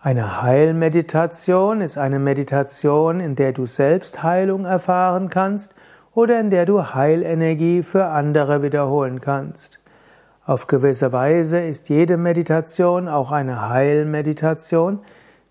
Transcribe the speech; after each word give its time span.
Eine 0.00 0.42
Heilmeditation 0.42 1.80
ist 1.80 1.98
eine 1.98 2.20
Meditation, 2.20 3.18
in 3.18 3.34
der 3.34 3.50
du 3.50 3.66
selbst 3.66 4.22
Heilung 4.22 4.64
erfahren 4.64 5.28
kannst 5.28 5.74
oder 6.14 6.38
in 6.38 6.50
der 6.50 6.66
du 6.66 6.94
Heilenergie 6.94 7.82
für 7.82 8.04
andere 8.04 8.62
wiederholen 8.62 9.20
kannst. 9.20 9.80
Auf 10.46 10.68
gewisse 10.68 11.12
Weise 11.12 11.58
ist 11.58 11.88
jede 11.88 12.16
Meditation 12.16 13.08
auch 13.08 13.32
eine 13.32 13.70
Heilmeditation. 13.70 15.00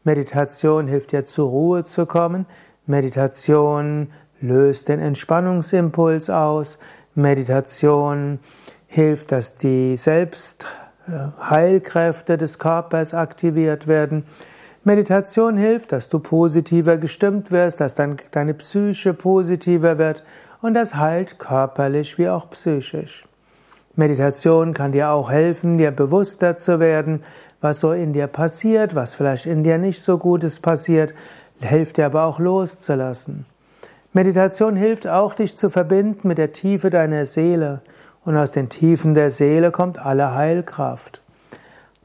Meditation 0.06 0.88
hilft 0.88 1.12
dir 1.12 1.26
zur 1.26 1.50
Ruhe 1.50 1.84
zu 1.84 2.06
kommen. 2.06 2.46
Meditation 2.86 4.14
löst 4.40 4.88
den 4.88 5.02
Entspannungsimpuls 5.02 6.30
aus. 6.30 6.80
Meditation 7.16 8.40
hilft, 8.88 9.34
dass 9.34 9.56
die 9.56 9.98
Selbstheilkräfte 11.08 12.38
des 12.38 12.60
Körpers 12.60 13.14
aktiviert 13.14 13.88
werden. 13.88 14.26
Meditation 14.84 15.58
hilft, 15.58 15.92
dass 15.92 16.10
du 16.10 16.20
positiver 16.20 16.98
gestimmt 16.98 17.52
wirst, 17.52 17.80
dass 17.80 17.96
dein, 17.96 18.18
deine 18.32 18.54
Psyche 18.54 19.14
positiver 19.14 19.98
wird 19.98 20.24
und 20.62 20.74
das 20.74 20.96
heilt 20.96 21.40
körperlich 21.40 22.18
wie 22.18 22.30
auch 22.30 22.50
psychisch. 22.50 23.26
Meditation 23.96 24.74
kann 24.74 24.92
dir 24.92 25.10
auch 25.10 25.32
helfen, 25.32 25.78
dir 25.78 25.92
bewusster 25.92 26.56
zu 26.56 26.80
werden, 26.80 27.24
was 27.62 27.80
so 27.80 27.92
in 27.92 28.14
dir 28.14 28.28
passiert, 28.28 28.94
was 28.94 29.16
vielleicht 29.16 29.46
in 29.46 29.64
dir 29.64 29.78
nicht 29.78 30.02
so 30.02 30.18
Gutes 30.18 30.60
passiert, 30.60 31.14
hilft 31.60 31.98
dir 31.98 32.06
aber 32.06 32.26
auch 32.26 32.40
loszulassen. 32.40 33.46
Meditation 34.14 34.76
hilft 34.76 35.08
auch, 35.08 35.34
dich 35.34 35.58
zu 35.58 35.70
verbinden 35.70 36.28
mit 36.28 36.38
der 36.38 36.52
Tiefe 36.52 36.90
deiner 36.90 37.26
Seele 37.26 37.82
und 38.28 38.36
aus 38.36 38.52
den 38.52 38.68
Tiefen 38.68 39.14
der 39.14 39.32
Seele 39.32 39.72
kommt 39.72 40.00
alle 40.00 40.36
Heilkraft. 40.36 41.22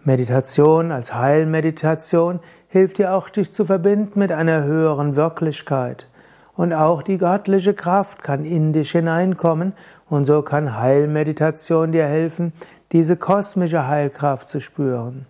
Meditation 0.04 0.92
als 0.92 1.16
Heilmeditation 1.16 2.38
hilft 2.68 2.98
dir 2.98 3.14
auch, 3.14 3.28
dich 3.28 3.52
zu 3.52 3.64
verbinden 3.64 4.20
mit 4.20 4.30
einer 4.30 4.62
höheren 4.62 5.16
Wirklichkeit. 5.16 6.06
Und 6.54 6.74
auch 6.74 7.02
die 7.02 7.18
göttliche 7.18 7.74
Kraft 7.74 8.22
kann 8.22 8.44
in 8.44 8.72
dich 8.72 8.92
hineinkommen 8.92 9.72
und 10.08 10.24
so 10.24 10.42
kann 10.42 10.78
Heilmeditation 10.78 11.90
dir 11.90 12.06
helfen, 12.06 12.52
diese 12.92 13.16
kosmische 13.16 13.88
Heilkraft 13.88 14.48
zu 14.48 14.60
spüren. 14.60 15.26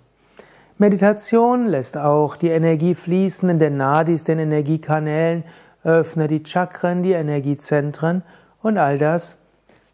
Meditation 0.76 1.68
lässt 1.68 1.96
auch 1.96 2.36
die 2.36 2.50
Energie 2.50 2.94
fließen 2.94 3.48
in 3.48 3.58
den 3.58 3.78
Nadis, 3.78 4.24
den 4.24 4.38
Energiekanälen, 4.38 5.44
öffnet 5.84 6.30
die 6.30 6.44
Chakren, 6.44 7.02
die 7.02 7.12
Energiezentren 7.12 8.24
und 8.60 8.76
all 8.76 8.98
das 8.98 9.38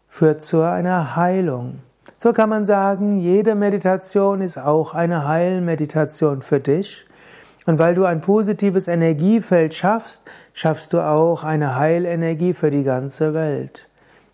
führt 0.09 0.41
zu 0.41 0.61
einer 0.61 1.15
Heilung. 1.15 1.79
So 2.17 2.33
kann 2.33 2.49
man 2.49 2.65
sagen, 2.65 3.19
jede 3.19 3.55
Meditation 3.55 4.41
ist 4.41 4.57
auch 4.57 4.93
eine 4.93 5.25
Heilmeditation 5.25 6.41
für 6.41 6.59
dich. 6.59 7.05
Und 7.65 7.79
weil 7.79 7.95
du 7.95 8.03
ein 8.03 8.19
positives 8.19 8.87
Energiefeld 8.87 9.73
schaffst, 9.73 10.23
schaffst 10.53 10.91
du 10.91 10.99
auch 10.99 11.43
eine 11.43 11.75
Heilenergie 11.75 12.53
für 12.53 12.71
die 12.71 12.83
ganze 12.83 13.33
Welt. 13.33 13.87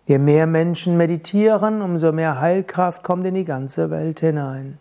Je 0.06 0.18
mehr 0.18 0.46
Menschen 0.46 0.96
meditieren, 0.96 1.82
umso 1.82 2.12
mehr 2.12 2.40
Heilkraft 2.40 3.04
kommt 3.04 3.26
in 3.26 3.34
die 3.34 3.44
ganze 3.44 3.90
Welt 3.90 4.20
hinein. 4.20 4.78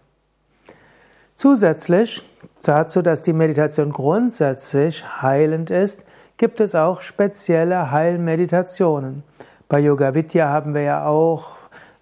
Zusätzlich 1.35 2.23
dazu, 2.63 3.01
dass 3.01 3.23
die 3.23 3.33
Meditation 3.33 3.91
grundsätzlich 3.91 5.03
heilend 5.21 5.69
ist, 5.69 6.03
gibt 6.37 6.59
es 6.59 6.75
auch 6.75 7.01
spezielle 7.01 7.91
Heilmeditationen. 7.91 9.23
Bei 9.67 9.79
Yoga 9.79 10.13
Vidya 10.13 10.49
haben 10.49 10.75
wir 10.75 10.81
ja 10.81 11.05
auch 11.07 11.47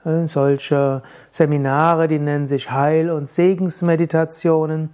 äh, 0.03 0.27
solche 0.27 1.01
Seminare, 1.31 2.09
die 2.09 2.19
nennen 2.19 2.45
sich 2.45 2.71
Heil- 2.71 3.09
und 3.09 3.29
Segensmeditationen. 3.29 4.89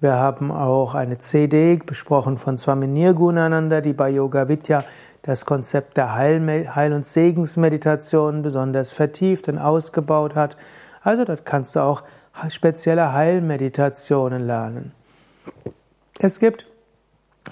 Wir 0.00 0.14
haben 0.14 0.50
auch 0.50 0.96
eine 0.96 1.18
CD 1.18 1.76
besprochen 1.76 2.36
von 2.36 2.58
Swami 2.58 2.88
Nirgunananda, 2.88 3.80
die 3.80 3.92
bei 3.92 4.10
Yoga 4.10 4.48
Vidya 4.48 4.82
das 5.22 5.46
Konzept 5.46 5.96
der 5.96 6.16
Heil-, 6.16 6.74
Heil 6.74 6.92
und 6.92 7.06
Segensmeditation 7.06 8.42
besonders 8.42 8.90
vertieft 8.90 9.48
und 9.48 9.58
ausgebaut 9.58 10.34
hat. 10.34 10.56
Also 11.02 11.24
dort 11.24 11.46
kannst 11.46 11.76
du 11.76 11.80
auch 11.80 12.02
spezielle 12.48 13.12
Heilmeditationen 13.12 14.44
lernen. 14.44 14.90
Es 16.18 16.40
gibt 16.40 16.66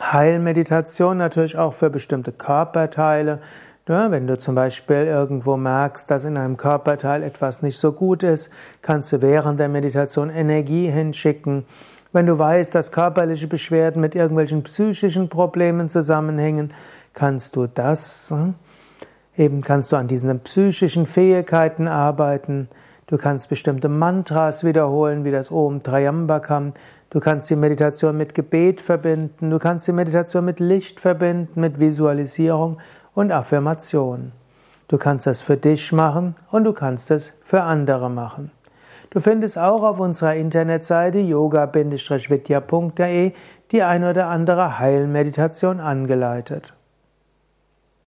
Heilmeditation 0.00 1.18
natürlich 1.18 1.56
auch 1.56 1.72
für 1.72 1.88
bestimmte 1.88 2.32
Körperteile. 2.32 3.40
Wenn 3.88 4.26
du 4.26 4.36
zum 4.36 4.56
Beispiel 4.56 5.06
irgendwo 5.06 5.56
merkst, 5.56 6.10
dass 6.10 6.24
in 6.24 6.36
einem 6.36 6.56
Körperteil 6.56 7.22
etwas 7.22 7.62
nicht 7.62 7.78
so 7.78 7.92
gut 7.92 8.24
ist, 8.24 8.50
kannst 8.82 9.12
du 9.12 9.22
während 9.22 9.60
der 9.60 9.68
Meditation 9.68 10.28
Energie 10.28 10.88
hinschicken 10.88 11.64
wenn 12.16 12.24
du 12.24 12.38
weißt, 12.38 12.74
dass 12.74 12.92
körperliche 12.92 13.46
Beschwerden 13.46 14.00
mit 14.00 14.14
irgendwelchen 14.14 14.62
psychischen 14.62 15.28
Problemen 15.28 15.90
zusammenhängen, 15.90 16.72
kannst 17.12 17.56
du 17.56 17.66
das, 17.66 18.30
hm, 18.30 18.54
eben 19.36 19.60
kannst 19.60 19.92
du 19.92 19.96
an 19.96 20.08
diesen 20.08 20.40
psychischen 20.40 21.04
Fähigkeiten 21.04 21.88
arbeiten. 21.88 22.70
Du 23.06 23.18
kannst 23.18 23.50
bestimmte 23.50 23.90
Mantras 23.90 24.64
wiederholen, 24.64 25.24
wie 25.26 25.30
das 25.30 25.52
Om 25.52 25.82
Trayambakam. 25.82 26.72
Du 27.10 27.20
kannst 27.20 27.50
die 27.50 27.56
Meditation 27.56 28.16
mit 28.16 28.34
Gebet 28.34 28.80
verbinden. 28.80 29.50
Du 29.50 29.58
kannst 29.58 29.86
die 29.86 29.92
Meditation 29.92 30.46
mit 30.46 30.58
Licht 30.58 31.00
verbinden, 31.00 31.60
mit 31.60 31.78
Visualisierung 31.78 32.78
und 33.16 33.32
Affirmation. 33.32 34.30
Du 34.86 34.98
kannst 34.98 35.26
das 35.26 35.42
für 35.42 35.56
dich 35.56 35.90
machen 35.90 36.36
und 36.52 36.62
du 36.62 36.72
kannst 36.72 37.10
es 37.10 37.34
für 37.42 37.62
andere 37.62 38.08
machen. 38.08 38.52
Du 39.10 39.18
findest 39.18 39.58
auch 39.58 39.82
auf 39.82 39.98
unserer 39.98 40.36
Internetseite 40.36 41.18
yoga-vidya.de 41.18 43.32
die 43.72 43.82
ein 43.82 44.04
oder 44.04 44.28
andere 44.28 44.78
Heilmeditation 44.78 45.80
angeleitet. 45.80 46.75